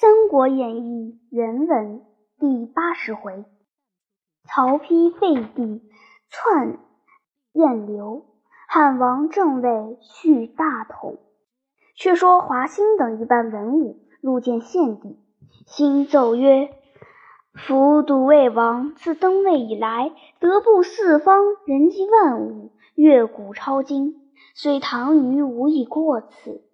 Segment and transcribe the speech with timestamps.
[0.00, 2.02] 三国演义》原文
[2.38, 3.44] 第八十回：
[4.44, 5.82] 曹丕废帝，
[6.30, 6.78] 篡
[7.52, 8.24] 燕刘，
[8.68, 11.18] 汉王正位续大统。
[11.96, 15.18] 却说华歆等一班文武入见献帝，
[15.66, 16.70] 兴奏曰
[17.66, 24.14] ：“夫笃魏王自登位以来，德布四方，人及万物，阅古超今，
[24.54, 26.67] 虽唐虞无以过此。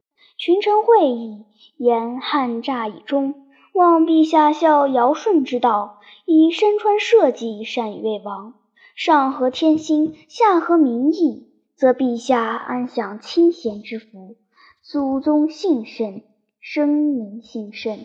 [0.45, 1.47] 群臣会议，
[1.79, 8.53] 言汉诈以终，望陛下效尧舜之道，以身穿社稷，善与魏王。
[8.95, 14.37] 上合天心，下合民意，则陛下安享清闲之福。”
[14.85, 16.25] 祖宗幸甚，
[16.61, 18.01] 生民幸甚。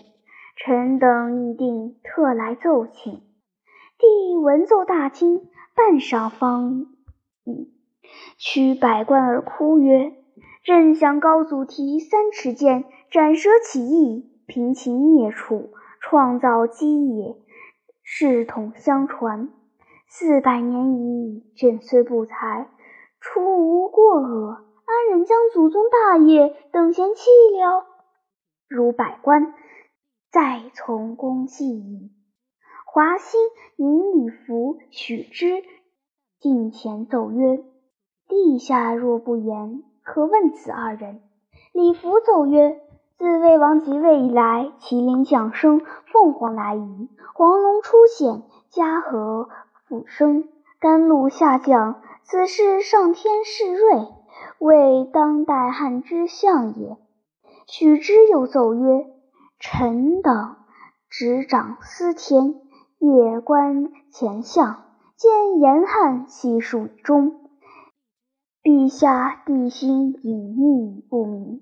[0.55, 3.15] 臣等议定，特来奏请。
[3.97, 6.85] 帝闻奏大惊，半晌方
[7.43, 7.67] 语，
[8.37, 10.13] 驱百官而哭曰
[10.63, 17.35] ：“朕想高祖提三尺剑，斩蛇起义，平秦灭楚，创造基业，
[18.03, 19.49] 世统相传。
[20.07, 22.69] 四百年矣，朕虽不才，
[23.19, 27.85] 除无过恶。”安忍将祖宗大业等闲弃了？
[28.67, 29.53] 如百官
[30.31, 32.09] 再从公祭矣。
[32.91, 33.35] 华歆
[33.77, 35.63] 引李福、许之
[36.39, 37.63] 近前奏曰
[38.27, 41.21] ：“陛下若不言，可问此二人。”
[41.71, 42.81] 李福奏曰
[43.19, 49.49] ：“自魏王即位以来，麒麟降生，凤凰来仪，黄龙出现，嘉禾
[49.87, 54.07] 复生，甘露下降，此事上天示瑞。”
[54.57, 56.97] 为当代汉之相也。
[57.67, 59.05] 许之又奏曰
[59.59, 60.55] ：“臣等
[61.09, 62.55] 执掌司天，
[62.97, 64.83] 夜观前相，
[65.15, 67.38] 见严汉悉数以中。
[68.61, 71.61] 陛下帝心隐秘不明，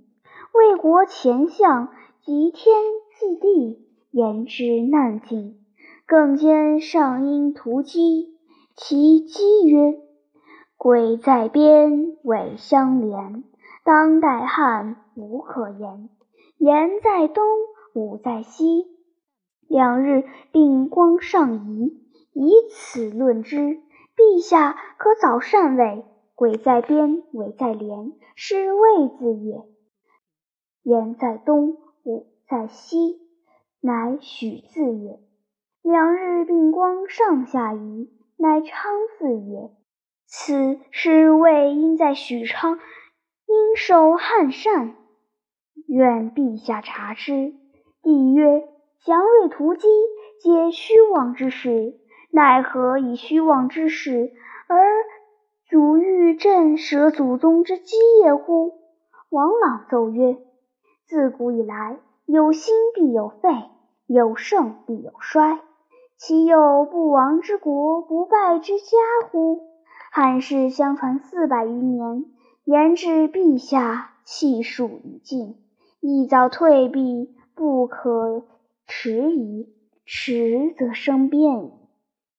[0.51, 1.89] 魏国前相
[2.21, 2.75] 即天
[3.19, 5.59] 祭地，言之难尽。
[6.07, 8.37] 更兼上因图击，
[8.75, 9.99] 其机曰。”
[10.75, 13.43] 鬼在边，尾相连。
[13.83, 16.09] 当代汉无可言。
[16.57, 17.43] 言在东，
[17.93, 18.87] 武在西。
[19.67, 22.01] 两日并光上移，
[22.33, 23.79] 以此论之。
[24.15, 26.05] 陛下可早禅位。
[26.37, 29.63] 鬼在边，尾在连，是谓字也。
[30.83, 33.19] 言在东，武在西，
[33.81, 35.19] 乃许字也。
[35.81, 39.71] 两日并光上下移，乃昌字也。
[40.27, 42.77] 此是谓应在许昌，
[43.47, 44.95] 应守汉善，
[45.87, 47.55] 愿陛下察之。
[48.03, 48.67] 帝曰
[49.01, 49.87] ：“祥瑞图基，
[50.39, 51.95] 皆虚妄之事，
[52.29, 54.33] 奈何以虚妄之事
[55.69, 58.73] 汝欲震舍祖宗之基业乎？”
[59.29, 60.37] 王朗奏曰
[61.05, 63.49] ：“自古以来，有兴必有废，
[64.05, 65.59] 有盛必有衰，
[66.17, 68.97] 岂有不亡之国，不败之家
[69.29, 69.63] 乎？”
[70.11, 72.25] 汉室相传四百余年，
[72.63, 75.57] 言至陛下，气数已尽，
[75.99, 78.43] 一早退避，不可
[78.87, 79.73] 迟疑。
[80.09, 81.73] 迟则生变矣。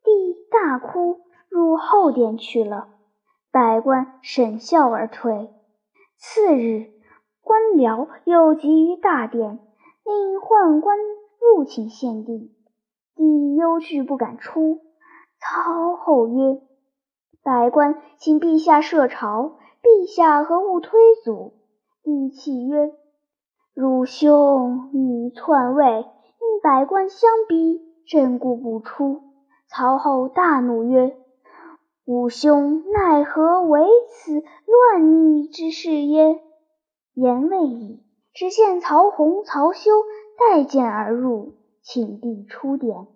[0.03, 0.11] 帝
[0.51, 2.89] 大哭，入后殿去了。
[3.59, 5.51] 百官沈笑而退。
[6.17, 6.93] 次日，
[7.43, 9.59] 官僚又集于大殿，
[10.05, 10.97] 令宦官
[11.41, 12.55] 入请献帝。
[13.17, 14.83] 帝忧惧不敢出。
[15.41, 16.61] 操后曰。
[17.43, 21.55] 百官请陛下设朝，陛下何勿推阻？
[22.05, 22.93] 帝泣曰
[23.75, 29.23] ：“汝兄欲篡位，令百官相逼，朕故不出。”
[29.67, 31.17] 曹后大怒曰
[32.09, 36.41] ：“吾兄奈何为此乱逆之事耶？”
[37.13, 38.03] 言未已，
[38.33, 39.91] 只见曹洪、曹休
[40.39, 43.09] 带剑而入，请帝出殿。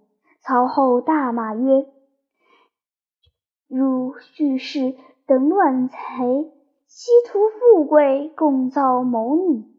[0.43, 1.87] 曹后大骂曰：
[3.67, 4.95] 如叙事
[5.27, 5.97] 等乱贼，
[6.87, 9.73] 希图富贵，共造谋逆。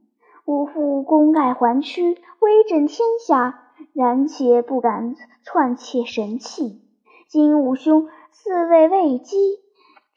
[0.46, 5.14] 吾父功盖寰区，威震天下，然且不敢
[5.44, 6.82] 篡窃神器。
[7.28, 8.08] 今吾兄
[8.46, 9.38] 四位未基，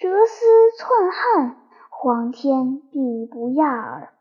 [0.01, 0.45] 折丝
[0.77, 1.57] 篡汉，
[1.91, 4.15] 皇天必不亚耳。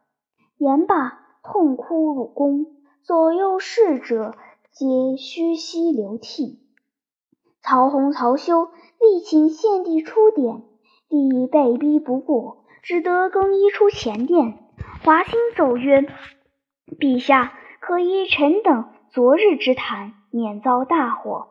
[0.57, 2.67] 言罢，痛哭入宫，
[3.01, 4.35] 左右侍者
[4.71, 6.59] 皆虚膝流涕。
[7.63, 8.65] 曹洪、曹休。
[8.99, 10.61] 力请献帝出典，
[11.09, 14.59] 帝被逼不过，只得更衣出前殿。
[15.03, 16.05] 华歆奏曰
[16.99, 21.47] ：“陛下可依臣等昨日之谈，免遭大祸。”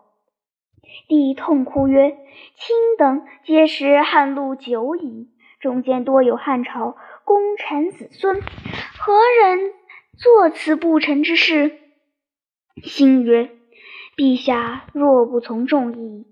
[1.08, 2.10] 帝痛哭曰
[2.56, 5.28] ：“卿等皆识汉禄久矣，
[5.60, 9.72] 中间多有汉朝功臣子孙，何人
[10.16, 11.78] 作此不臣之事？”
[12.82, 13.50] 心曰
[14.16, 16.26] ：“陛下若不从众议，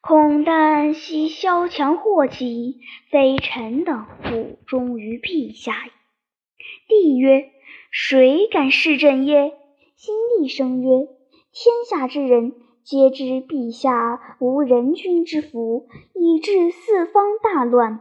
[0.00, 2.80] 恐旦夕萧墙祸起，
[3.10, 5.90] 非臣等不忠于陛下矣。”
[6.88, 7.50] 帝曰
[7.90, 9.52] ：“谁敢弑朕耶？”
[9.96, 11.06] 心厉声曰
[11.52, 12.54] ：“天下之人
[12.84, 18.00] 皆知陛下无人君之福，以致四方大乱。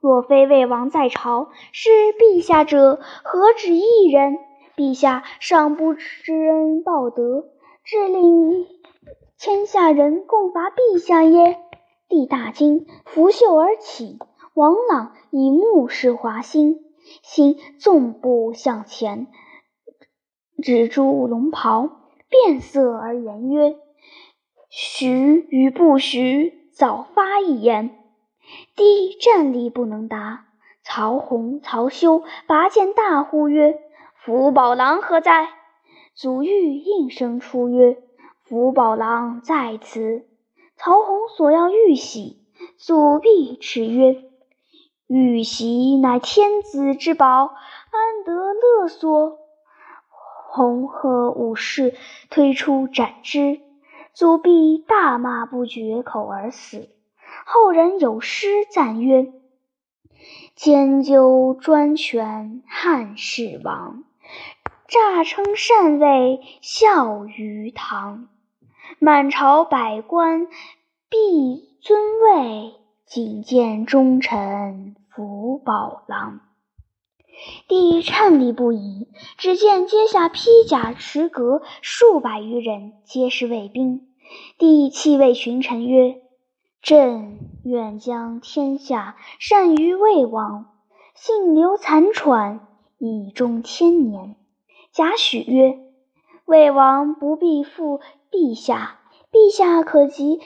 [0.00, 4.38] 若非魏王在朝，是陛下者何止一人？”
[4.76, 7.44] 陛下尚不知恩报德，
[7.84, 8.66] 致令
[9.38, 11.58] 天下人共伐陛下耶？
[12.08, 14.18] 帝大惊，拂袖而起。
[14.54, 16.80] 王朗以目视华歆，
[17.24, 19.28] 歆纵步向前，
[20.60, 21.88] 指住龙袍，
[22.28, 23.76] 变色而言曰
[24.76, 27.96] ：“许与不许，早发一言。”
[28.74, 30.46] 帝站立不能答。
[30.82, 33.78] 曹洪、曹休拔剑大呼曰：
[34.16, 35.48] 福宝郎何在？
[36.12, 37.98] 祖玉应声出曰
[38.42, 40.26] ：“福宝郎在此。”
[40.76, 42.42] 曹洪索要玉玺，
[42.76, 44.24] 祖弼斥曰
[45.06, 47.54] ：“玉玺乃天子之宝，
[47.92, 49.38] 安得勒索？”
[50.50, 51.94] 洪喝武士
[52.28, 53.60] 推出斩之，
[54.14, 56.88] 祖弼大骂不绝口而死。
[57.44, 59.32] 后人有诗赞曰
[60.54, 64.04] ：“兼究专权汉室亡。”
[64.86, 68.28] 诈称禅位孝于唐，
[69.00, 70.46] 满朝百官
[71.08, 72.74] 必尊位，
[73.04, 76.40] 仅见忠臣福宝郎。
[77.68, 84.08] 帝颤栗不已，只见阶下披甲持革数百余人，皆是卫兵。
[84.58, 86.20] 帝泣谓群臣曰
[86.82, 90.66] ：“朕愿将天下善于魏王，
[91.14, 92.66] 幸留残喘，
[92.98, 94.36] 以终天年。”
[94.92, 95.78] 贾诩曰
[96.46, 99.00] ：“魏王不必负陛下，
[99.32, 100.40] 陛下可即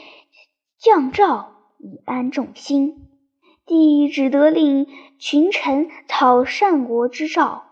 [0.78, 3.07] 降诏以安众心。”
[3.68, 4.88] 帝只得令
[5.18, 7.62] 群臣讨善国之诏，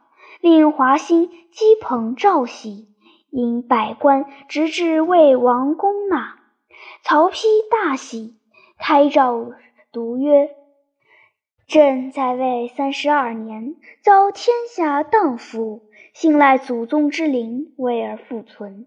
[0.41, 2.87] 令华歆讥捧赵喜，
[3.31, 6.37] 引百官直至魏王宫纳。
[7.03, 8.37] 曹丕大喜，
[8.79, 9.53] 开诏
[9.91, 10.51] 读曰
[11.67, 15.83] ：“朕在位三十二年，遭天下荡妇。”
[16.13, 18.87] 信赖祖宗之灵，危而复存。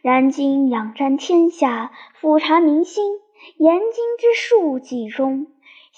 [0.00, 3.04] 然今仰瞻天下，俯察民心，
[3.58, 5.48] 言经之术几中，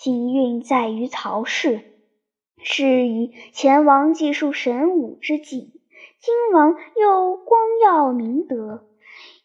[0.03, 1.83] 幸运在于曹氏。
[2.61, 5.81] 是以前王既述神武之际，
[6.19, 8.89] 今王又光耀明德，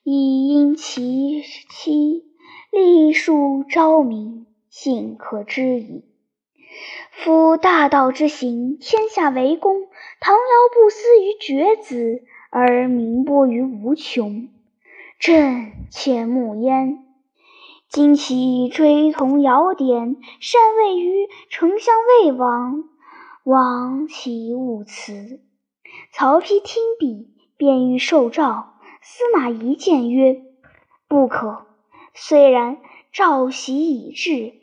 [0.02, 2.24] 以因其妻
[2.72, 6.06] 立树昭明，信可知矣。
[7.12, 9.84] 夫大道之行，天下为公。
[10.20, 10.42] 唐尧
[10.74, 14.50] 不思于厥子，而民播于无穷。
[15.20, 17.07] 朕且慕焉。
[17.90, 22.84] 今其追同尧典，禅位于丞相魏王，
[23.44, 25.40] 王其勿辞。
[26.12, 28.74] 曹丕听毕，便欲受诏。
[29.02, 30.42] 司马懿谏曰
[31.08, 31.66] ：“不可。
[32.14, 32.78] 虽然，
[33.14, 34.54] 诏玺已至，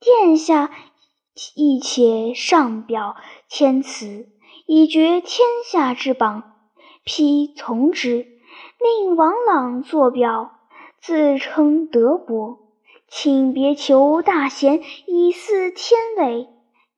[0.00, 0.70] 殿下
[1.54, 3.16] 亦且上表
[3.48, 4.28] 谦辞。”
[4.66, 6.54] 以绝天下之邦，
[7.04, 8.26] 丕从之，
[8.78, 10.52] 令王朗作表，
[11.00, 12.69] 自称德伯，
[13.12, 16.48] 请别求大贤以祀天位。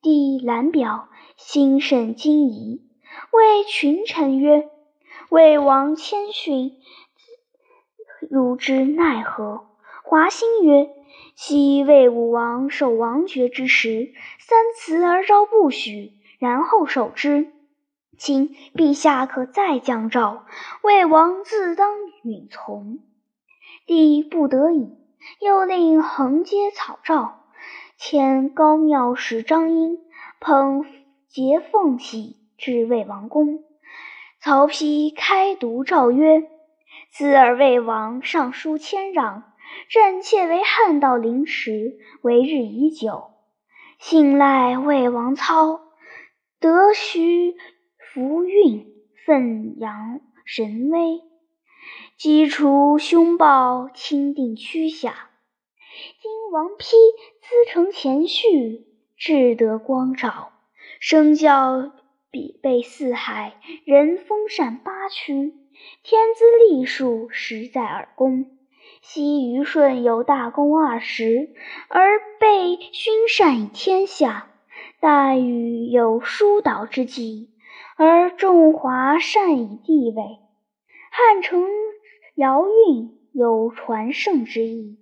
[0.02, 2.82] 帝览表，心甚惊疑，
[3.32, 4.68] 谓群臣曰
[5.30, 6.76] ：“魏王谦逊，
[8.28, 9.68] 汝之奈何？”
[10.04, 10.90] 华歆曰
[11.34, 17.50] ：“昔魏武王受王爵之时，三辞而诏不许，然后受之。”
[18.18, 20.44] 今陛下可再降诏，
[20.82, 22.98] 魏王自当允从。
[23.86, 24.96] 帝不得已，
[25.40, 27.40] 又令横街草诏，
[27.98, 29.98] 遣高庙使张英
[30.40, 30.84] 捧
[31.28, 33.64] 节凤玺至魏王宫。
[34.40, 36.42] 曹丕开读诏曰
[37.12, 39.52] ：“兹尔魏王上书谦让，
[39.88, 43.30] 朕妾为汉道临时，为日已久。
[43.98, 45.80] 信赖魏王操，
[46.60, 47.54] 得须。”
[48.14, 48.92] 福运
[49.24, 51.22] 奋扬神威，
[52.22, 55.30] 击除凶暴，钦定驱下。
[56.20, 56.92] 今王丕
[57.40, 58.86] 资承前序，
[59.16, 60.52] 志得光照，
[61.00, 61.90] 声教
[62.30, 65.52] 比被四海，人风善八区，
[66.04, 68.56] 天资历数实在耳功。
[69.00, 71.50] 昔虞舜有大功二十，
[71.88, 74.46] 而被勋善以天下；
[75.00, 77.50] 大禹有疏导之计。
[77.96, 80.22] 而众华善以地位，
[81.10, 81.66] 汉承
[82.42, 84.98] 尧运有传圣之意。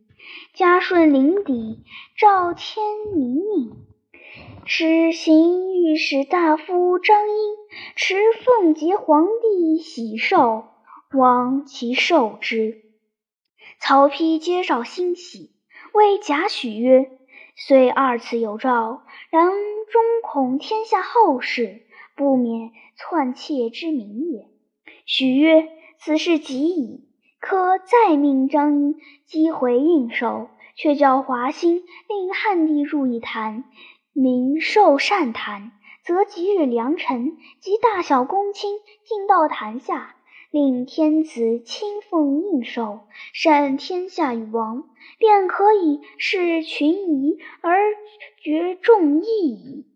[0.53, 1.79] 嘉顺临底，
[2.19, 2.85] 赵天
[3.17, 3.73] 明命，
[4.67, 7.35] 使行御史大夫张英
[7.97, 10.67] 持奉节皇帝玺绶，
[11.15, 12.83] 王其受之。
[13.79, 15.51] 曹丕接诏欣喜，
[15.95, 17.11] 谓贾诩曰
[17.57, 24.47] ：“虽二次有诏，然终恐天下后世不免篡窃之名也。”
[25.07, 27.07] 许曰：“此事极矣，
[27.41, 28.95] 可再命张英
[29.25, 33.65] 击回应寿，却叫华歆令汉帝入一坛，
[34.13, 35.73] 名寿善坛，
[36.05, 40.15] 则吉日良辰，及大小公卿尽到坛下。”
[40.51, 44.83] 令天子亲奉应寿，善天下与王，
[45.17, 47.79] 便可以事群疑而
[48.43, 49.87] 决众议矣。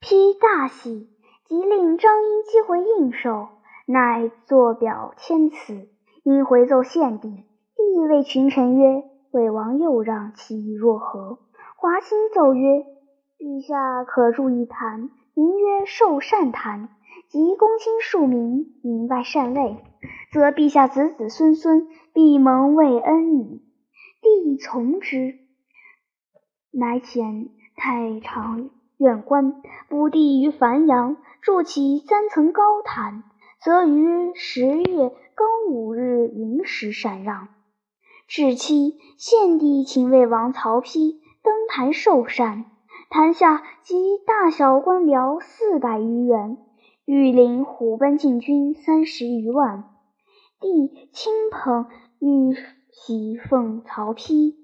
[0.00, 1.08] 丕大喜，
[1.44, 3.48] 即令张英击回应寿，
[3.84, 5.88] 乃作表签辞。
[6.22, 11.38] 因回奏献帝，帝谓群臣曰：“魏王又让其意若何？”
[11.76, 12.84] 华歆奏曰
[13.38, 16.88] ：“陛下可筑一坛，名曰寿善坛。”
[17.28, 19.76] 及公卿庶民引外禅位，
[20.32, 23.62] 则陛下子子孙孙必蒙慰恩矣。
[24.20, 25.38] 帝从之，
[26.72, 33.22] 乃遣太常院官布地于繁阳，筑起三层高坛，
[33.62, 34.84] 则于十月
[35.36, 37.48] 庚午日寅时禅让。
[38.26, 42.64] 至期，献帝请魏王曹丕登坛受禅，
[43.10, 46.56] 坛下集大小官僚四百余员。
[47.04, 49.84] 御林虎贲禁军三十余万，
[50.60, 51.86] 帝亲捧
[52.20, 52.54] 玉
[52.92, 54.54] 玺奉曹丕，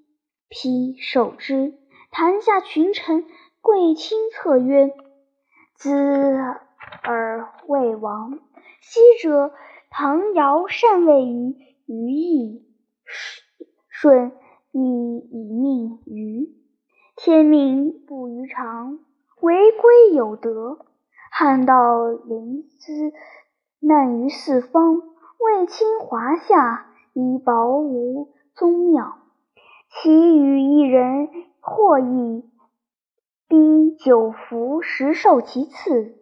[0.48, 1.74] 丕受之。
[2.12, 3.24] 坛下群臣
[3.60, 4.92] 跪亲策曰
[5.74, 6.38] ：“兹
[7.02, 8.38] 尔魏王，
[8.88, 9.50] 昔者
[9.90, 12.64] 唐尧禅位于于邑，
[13.90, 14.30] 舜
[14.70, 16.54] 亦以命于
[17.16, 19.00] 天命不于常，
[19.40, 20.86] 违规有德。”
[21.32, 23.12] 汉道临淄，
[23.80, 29.18] 难于四方，为侵华夏，以保无宗庙。
[29.90, 31.28] 其与一人
[31.58, 32.44] 获益，
[33.48, 36.15] 逼九服实受其次。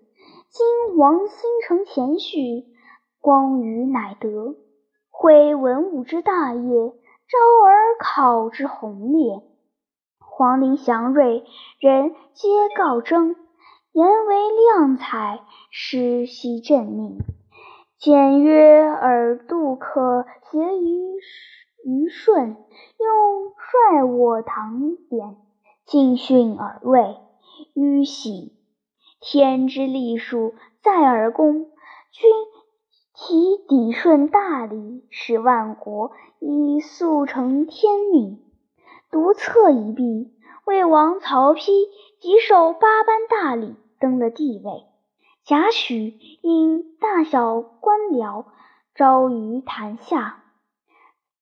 [0.56, 2.64] 今王兴承前序，
[3.20, 4.54] 光于乃德，
[5.10, 9.42] 恢文武之大业，昭而考之宏烈。
[10.20, 11.42] 皇陵祥瑞，
[11.80, 13.34] 人皆告征。
[13.90, 14.36] 言为
[14.78, 15.40] 亮彩，
[15.72, 17.18] 诗兮振命。
[17.98, 21.16] 简约而杜克协于
[21.84, 22.50] 于顺，
[23.00, 25.36] 用率我唐典，
[25.84, 27.16] 尽训而位，
[27.74, 28.52] 於喜。
[29.26, 31.70] 天之历数，在而公。
[32.10, 32.30] 君
[33.14, 38.42] 其抵顺大礼，使万国以速成天命。
[39.10, 40.30] 独策一弊，
[40.66, 41.70] 魏王曹丕
[42.20, 43.76] 即受八班大礼。
[43.98, 44.84] 登了帝位，
[45.46, 46.12] 贾诩
[46.42, 48.44] 因大小官僚
[48.94, 50.44] 招于坛下，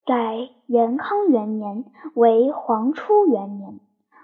[0.07, 3.81] 改延康元年为黄初元年，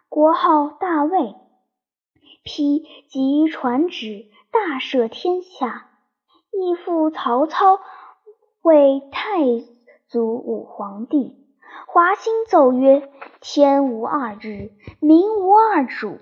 [0.08, 1.34] 国号大魏。
[2.48, 5.90] 丕即传旨大赦天下，
[6.50, 7.78] 义父曹操
[8.62, 9.44] 为太
[10.08, 11.36] 祖武皇帝。
[11.86, 13.10] 华歆奏曰
[13.42, 16.16] ：“天无二日，民无二主。”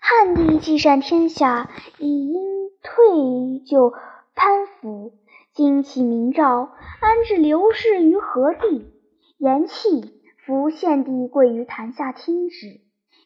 [0.00, 3.92] 汉帝既善天下，亦应退就
[4.34, 5.12] 攀附。
[5.52, 6.70] 今其明诏，
[7.00, 8.92] 安置刘氏于何地？
[9.38, 10.12] 言讫，
[10.46, 12.80] 扶献帝跪于坛下听旨。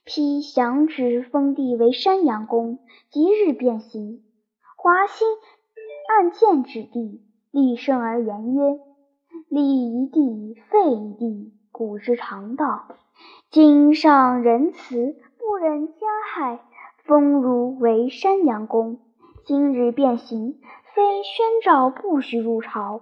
[0.06, 2.78] 丕降旨封地为山阳公，
[3.10, 4.22] 即日便行。
[4.76, 5.24] 华歆
[6.08, 8.78] 按剑指地，厉声而言曰
[9.50, 12.86] ：“立一地，废一地，古之常道。
[13.50, 15.16] 今上仁慈。”
[15.48, 16.58] 不忍加害，
[17.04, 18.98] 封汝为山阳公。
[19.44, 20.58] 今日变行，
[20.92, 23.00] 非宣诏不许入朝。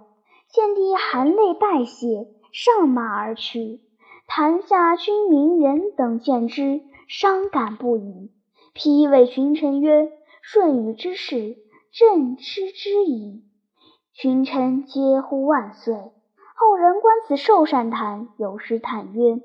[0.49, 3.80] 献帝含泪拜谢，上马而去。
[4.26, 8.32] 坛下君民人等见之，伤感不已。
[8.75, 10.11] 丕谓群臣曰
[10.42, 11.56] ：“舜禹之事，
[11.92, 13.44] 朕知之矣。”
[14.12, 15.94] 群臣皆呼万岁。
[16.56, 19.40] 后人观此寿善谈，有诗叹曰：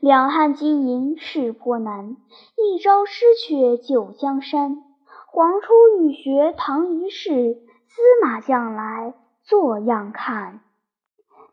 [0.00, 2.16] 两汉经营势颇难，
[2.56, 4.82] 一朝失却旧江山。
[5.28, 5.68] 黄初
[6.00, 7.54] 欲学唐虞氏，
[7.86, 9.14] 司马将来
[9.44, 10.60] 作样看。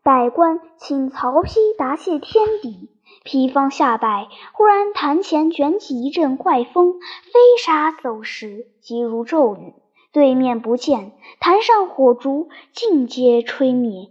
[0.02, 2.90] 百官请曹丕答谢天地，
[3.24, 9.74] 披方下拜，忽然坛前卷起一阵怪风，飞沙走石，急如骤雨。
[10.12, 14.08] 对面不见，坛上火烛尽皆吹灭。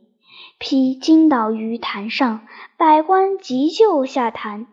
[0.59, 4.67] 披惊倒于坛上，百官急救下坛，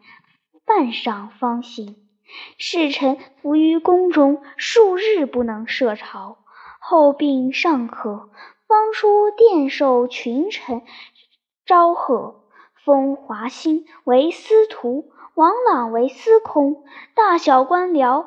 [0.66, 1.97] 半晌方醒。
[2.59, 6.38] 侍臣伏于宫中数日，不能设朝。
[6.81, 8.28] 后病尚可，
[8.69, 10.83] 方出殿受群臣
[11.64, 12.43] 招贺，
[12.85, 18.26] 封华歆为司徒，王朗为司空，大小官僚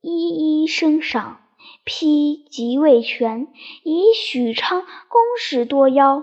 [0.00, 1.42] 一一升赏。
[1.84, 3.48] 丕即位权，
[3.82, 6.22] 以许昌公事多邀，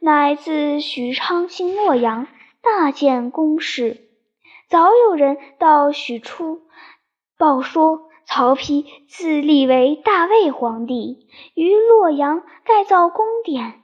[0.00, 2.26] 乃自许昌行洛阳，
[2.60, 4.08] 大建宫室。
[4.68, 6.62] 早有人到许出
[7.38, 13.79] 报说，曹丕自立为大魏皇帝，于洛阳盖造宫殿，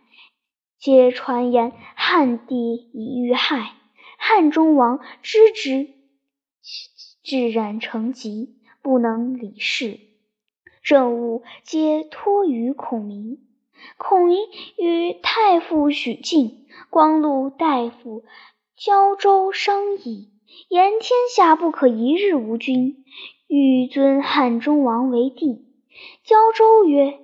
[0.78, 3.72] 皆传言汉帝已遇害。
[4.18, 5.88] 汉中王知之，
[7.22, 10.00] 至染成疾，不能理事，
[10.82, 13.38] 政务皆托于孔明。
[13.98, 14.38] 孔明
[14.78, 18.24] 与太傅许靖、光禄大夫
[18.76, 20.30] 交州商议。
[20.68, 23.04] 言天下不可一日无君，
[23.46, 25.66] 欲尊汉中王为帝。
[26.24, 27.18] 交州曰：“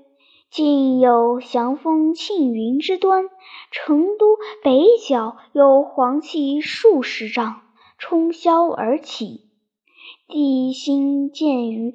[0.55, 3.31] 今有降风庆云之端，
[3.71, 7.63] 成都北角有黄气数十丈，
[7.97, 9.47] 冲霄而起，
[10.29, 11.95] 地心见于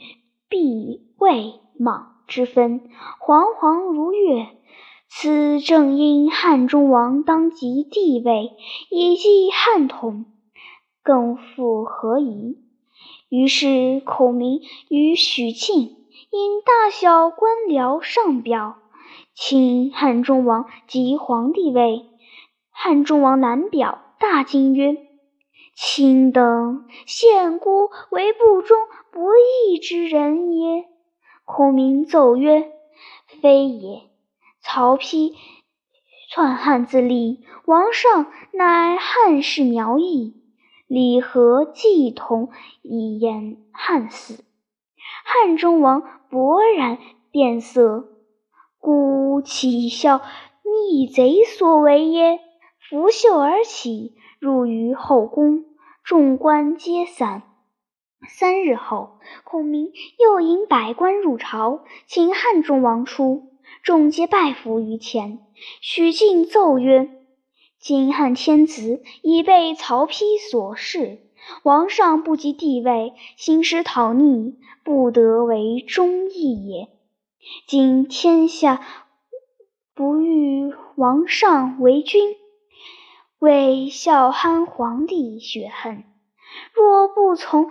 [0.50, 4.48] 壁魏莽之分，煌煌如月。
[5.08, 8.54] 此正因汉中王当即帝位，
[8.90, 10.26] 以继汉统。”
[11.06, 12.58] 更复何疑？
[13.30, 15.97] 于是孔明与许靖
[16.38, 18.78] 因大小官僚上表，
[19.34, 22.06] 请汉中王即皇帝位。
[22.70, 24.98] 汉中王南表，大惊曰
[25.76, 28.78] ：“卿等献孤为不忠
[29.12, 30.86] 不义之人也。”
[31.44, 32.72] 孔明奏曰
[33.42, 34.04] ：“非也。
[34.62, 35.34] 曹丕
[36.30, 40.36] 篡汉自立，王上乃汉室苗裔。”
[40.86, 42.50] 礼和祭同，
[42.84, 44.44] 以言汉死。
[45.26, 46.98] 汉中王勃然
[47.32, 48.10] 变色，
[48.80, 50.22] 故岂效
[50.64, 52.40] 逆贼所为耶？
[52.90, 55.66] 拂袖而起，入于后宫，
[56.04, 57.44] 众官皆散。
[58.30, 63.52] 三日后，孔明又引百官入朝，请汉中王出，
[63.84, 65.40] 众皆拜伏于前。
[65.82, 67.12] 许靖奏曰。
[67.80, 71.27] 今汉天子已被曹丕所弑，
[71.64, 76.90] 王上不及帝位，兴师讨逆，不得为忠义也。
[77.68, 78.82] 今天下
[79.94, 82.36] 不欲王上为君，
[83.40, 86.04] 为孝憨皇帝雪恨。
[86.74, 87.70] 若不从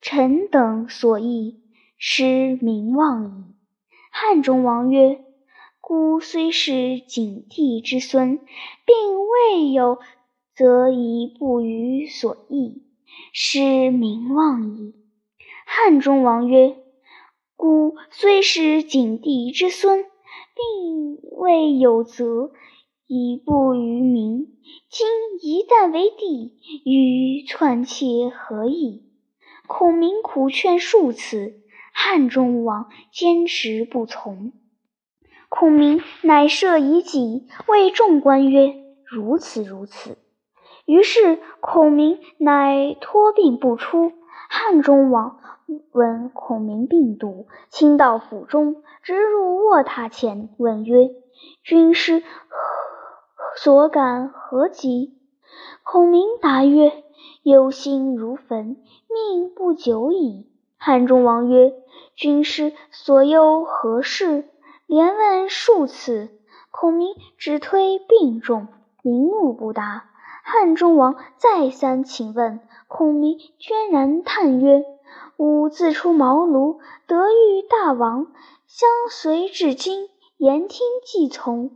[0.00, 1.60] 臣等所议，
[1.98, 3.54] 失名望矣。
[4.10, 5.22] 汉中王曰。
[5.88, 8.38] 孤虽是景帝之孙，
[8.84, 10.00] 并未有
[10.56, 12.82] 则以不与所议，
[13.32, 14.94] 失名望矣。
[15.64, 16.76] 汉中王曰
[17.56, 20.04] ：“孤虽是景帝之孙，
[20.54, 22.52] 并未有责
[23.06, 24.46] 以不于民。
[24.88, 25.06] 今
[25.42, 29.02] 一旦为帝，与篡窃何异？”
[29.66, 31.60] 孔明苦劝数次，
[31.92, 34.52] 汉中王坚持不从。
[35.48, 40.18] 孔明乃设以己，谓众官曰：“如此如此。”
[40.86, 44.12] 于是孔明乃托病不出。
[44.48, 45.40] 汉中王
[45.90, 51.10] 闻孔明病笃，亲到府中，直入卧榻前，问曰
[51.64, 52.22] ：“军师
[53.56, 55.18] 所感何疾？”
[55.82, 57.02] 孔明答曰
[57.42, 58.76] ：“忧心如焚，
[59.08, 60.46] 命不久矣。”
[60.78, 61.74] 汉中王曰
[62.14, 64.44] ：“军师所忧何事？”
[64.86, 66.28] 连问数次，
[66.70, 68.68] 孔明只推病重，
[69.02, 70.10] 明目不答。
[70.48, 74.84] 汉中王再三请问，孔明居然叹曰
[75.36, 76.78] ：“吾自出茅庐，
[77.08, 78.28] 得遇大王，
[78.68, 81.72] 相随至今，言听计从。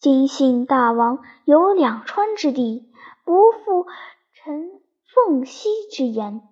[0.00, 2.90] 今信大王有两川之地，
[3.24, 3.86] 不负
[4.32, 4.72] 臣
[5.14, 6.42] 奉息之言。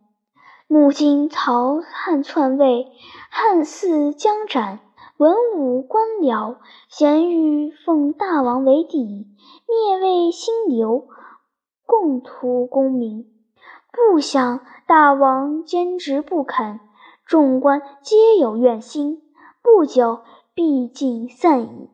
[0.68, 2.86] 目今曹汉篡位，
[3.30, 4.78] 汉嗣将斩。”
[5.18, 6.56] 文武官僚
[6.88, 9.26] 咸欲奉大王为帝，
[9.68, 11.06] 灭魏兴刘，
[11.92, 13.26] 共图功名。
[13.92, 16.80] 不想大王坚持不肯，
[17.26, 19.20] 众官皆有怨心，
[19.60, 20.20] 不久
[20.54, 21.90] 必尽散矣。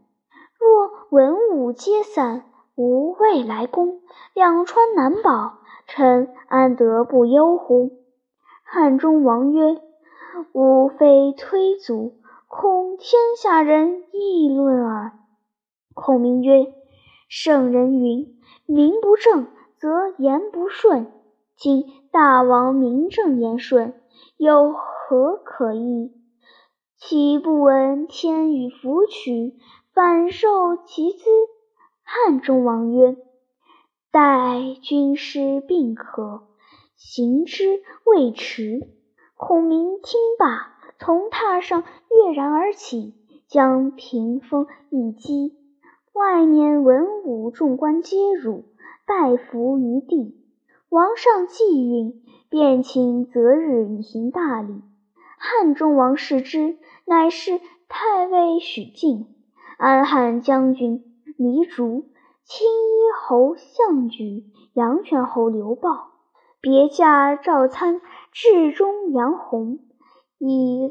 [0.61, 2.45] 若文武皆散，
[2.77, 4.01] 无未来功，
[4.35, 5.59] 两川难保，
[5.89, 7.91] 臣安得不忧乎？
[8.63, 9.83] 汉中王曰
[10.55, 12.15] ：“吾非推足。”
[12.47, 15.11] 恐天下人议论耳。
[15.93, 16.73] 孔明曰
[17.29, 19.49] ：“圣人云：“名不正
[19.81, 21.12] 则言不顺。”
[21.57, 23.95] 今大王名正言顺，
[24.37, 26.12] 有何可议？
[26.97, 29.57] 岂不闻天与福取，
[29.93, 31.25] 反受其资？
[32.05, 33.17] 汉中王曰
[34.12, 36.43] ：“待军师并可，
[36.97, 38.88] 行之未迟。”
[39.37, 43.14] 孔明听罢，从榻上跃然而起，
[43.49, 45.57] 将屏风一击，
[46.12, 48.64] 外面文武众官皆辱，
[49.09, 50.37] 拜伏于地。
[50.90, 54.83] 王上既允，便请择日以行大礼。
[55.38, 59.27] 汉中王视之，乃是太尉许靖、
[59.79, 61.03] 安汉将军
[61.38, 62.11] 糜竺、
[62.44, 64.44] 青衣侯项举、
[64.75, 66.11] 阳泉侯刘豹、
[66.61, 69.79] 别驾赵参、至中杨弘、
[70.38, 70.90] 以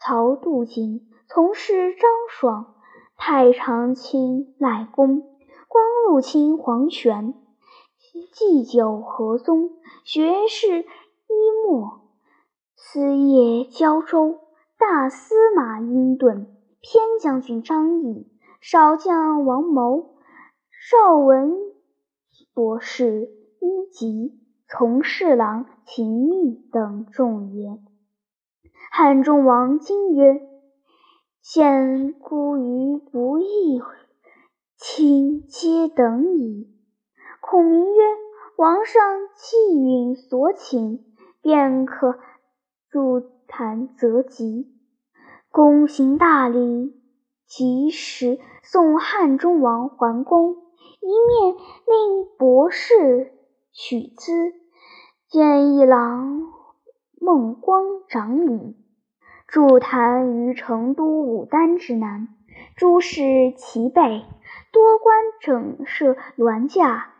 [0.00, 2.76] 曹杜景、从事张爽、
[3.16, 5.22] 太常卿赖公、
[5.66, 7.34] 光禄卿黄权。
[8.32, 9.70] 祭酒何宗，
[10.04, 12.00] 学士一莫，
[12.74, 14.38] 司业交州，
[14.78, 16.46] 大司马殷盾，
[16.80, 18.26] 偏将军张翼，
[18.60, 20.16] 少将王谋，
[20.90, 21.56] 少文
[22.54, 27.78] 博士一吉，从侍郎秦密等众也。
[28.90, 30.40] 汉中王惊曰
[31.42, 33.80] ：“现孤于不义，
[34.76, 36.74] 卿皆等矣。”
[37.50, 38.02] 孔明曰
[38.58, 39.02] ：“王上
[39.34, 41.02] 既允所请，
[41.40, 42.18] 便可
[42.90, 44.66] 入坛择吉。”
[45.50, 46.92] 公行大礼，
[47.46, 50.56] 即时送汉中王还宫，
[51.00, 51.56] 一面
[51.86, 53.32] 令博士
[53.72, 54.52] 取资，
[55.30, 56.42] 见一郎
[57.18, 58.76] 孟光长礼，
[59.46, 62.28] 筑坛于成都武丹之南，
[62.76, 63.22] 诸事
[63.56, 64.26] 齐备，
[64.70, 67.14] 多官整设銮驾。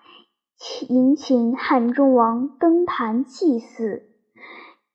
[0.88, 4.02] 迎请汉中王登坛祭祀，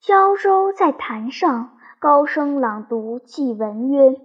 [0.01, 4.19] 交州在坛上高声朗读祭文曰：“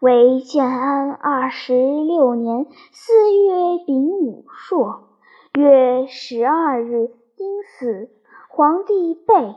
[0.00, 5.08] 为建安二十六年四月丙午朔，
[5.54, 8.10] 月十二日丁巳，
[8.50, 9.54] 皇帝备，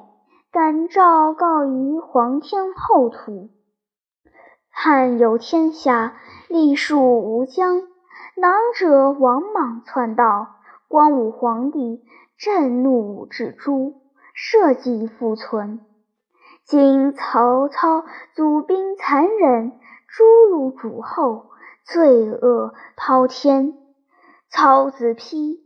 [0.54, 3.50] 感诏告于皇天后土。
[4.70, 6.16] 汉有天下，
[6.48, 7.82] 历数无疆。
[8.38, 10.56] 囊者王莽篡道。”
[10.90, 12.04] 光武皇帝
[12.36, 14.02] 震怒至诛，
[14.34, 15.82] 社稷复存。
[16.64, 21.52] 今曹操祖兵残忍，诛戮主后，
[21.86, 23.76] 罪恶滔天。
[24.50, 25.60] 操子丕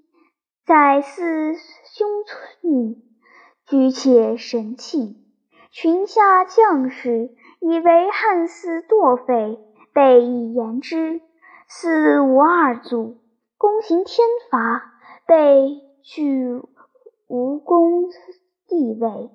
[0.65, 2.09] 在祀兄
[2.59, 3.01] 逆，
[3.65, 5.23] 居且神器。
[5.71, 7.31] 群下将士
[7.61, 9.57] 以为汉嗣堕匪，
[9.93, 11.21] 备以言之。
[11.69, 13.21] 四无二祖，
[13.57, 14.92] 公行天罚。
[15.25, 16.61] 被据
[17.27, 18.09] 无功
[18.67, 19.29] 地位，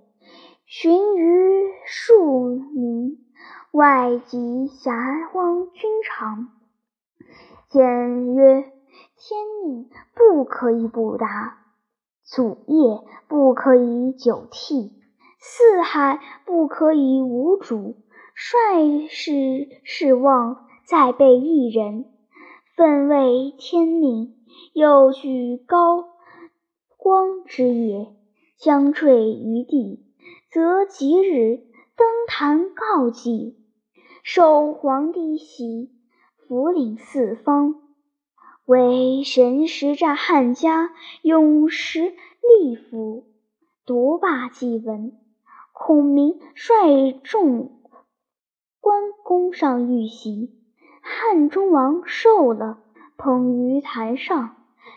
[0.66, 3.18] 寻于庶民，
[3.72, 6.48] 外及遐荒君长。
[7.68, 8.62] 简曰：
[9.16, 11.58] 天命不可以不达，
[12.22, 14.92] 祖业不可以久替，
[15.38, 17.96] 四海不可以无主。
[18.34, 22.04] 率是是望，再备一人，
[22.78, 24.36] 奋为天命。
[24.72, 26.10] 又具高
[26.96, 28.14] 光之业，
[28.56, 30.06] 将坠于地，
[30.52, 31.56] 则即日
[31.96, 33.56] 登坛告祭，
[34.22, 35.90] 受皇帝玺，
[36.36, 37.82] 福领四方，
[38.64, 42.14] 为神实战汉家永时
[42.60, 43.24] 立府，
[43.84, 45.18] 独霸祭文。
[45.72, 47.80] 孔明率众
[48.80, 50.57] 关公上玉玺，
[51.08, 52.78] 汉中王受了。
[53.16, 54.54] 捧于坛上，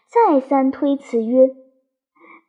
[0.08, 1.56] 再三推辞曰：“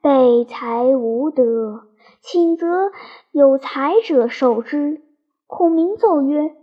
[0.03, 1.87] 备才无德，
[2.21, 2.93] 请则
[3.31, 5.01] 有才者受之。”
[5.49, 6.55] 孔明奏曰：“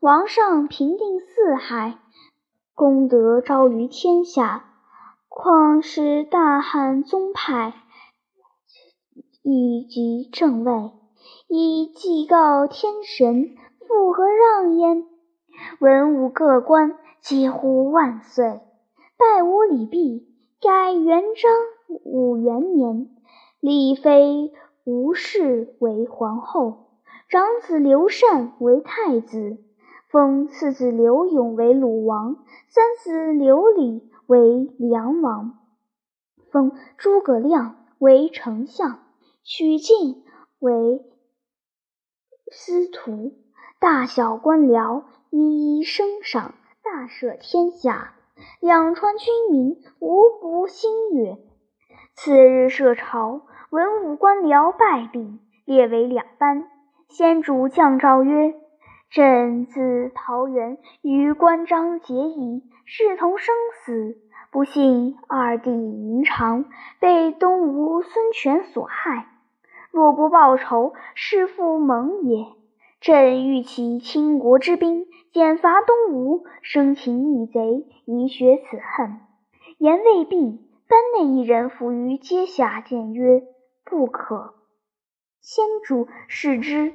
[0.00, 1.98] 王上平定四海，
[2.74, 4.66] 功德昭于天下，
[5.30, 7.72] 况是大汉宗派，
[9.42, 10.92] 以及正位，
[11.48, 15.06] 以祭告天神，复何让焉？”
[15.80, 16.98] 文武各官。
[17.20, 18.60] 几呼万岁！
[19.18, 20.28] 拜吾礼毕，
[20.60, 21.50] 改元章
[22.04, 23.10] 武元年，
[23.58, 24.52] 立妃
[24.84, 26.90] 吴氏为皇后，
[27.28, 29.58] 长子刘禅为太子，
[30.08, 32.36] 封次子刘永为鲁王，
[32.68, 35.58] 三子刘礼为梁王，
[36.52, 39.00] 封诸葛亮为丞相，
[39.42, 40.22] 许靖
[40.60, 41.04] 为
[42.52, 43.32] 司徒，
[43.80, 46.54] 大小官僚一一升赏。
[46.82, 48.14] 大赦天下，
[48.60, 51.36] 两川军民无不欣悦。
[52.14, 56.70] 次日设朝，文武官僚败毕，列为两班。
[57.08, 58.54] 先主降诏曰
[59.10, 64.16] ：“朕自桃园与关张结义，视同生死。
[64.50, 66.64] 不幸二弟云长
[67.00, 69.26] 被东吴孙权所害，
[69.90, 72.46] 若不报仇，是复盟也。
[73.00, 79.20] 朕欲起倾国之兵，剪伐东吴，生擒逆贼，以雪此恨。”
[79.78, 80.64] 言未毕。
[80.90, 83.42] 班内一人伏于阶下，谏曰
[83.84, 84.54] ：“不可。”
[85.42, 86.94] 先主视之，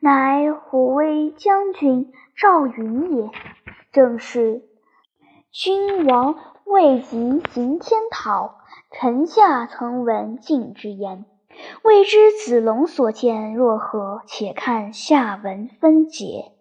[0.00, 3.30] 乃虎威将军赵云也。
[3.92, 4.62] 正是
[5.52, 8.54] ：“君王未及行天讨，
[8.90, 11.26] 臣下曾闻晋之言。
[11.82, 14.22] 未知子龙所见若何？
[14.26, 16.52] 且看下文分解。”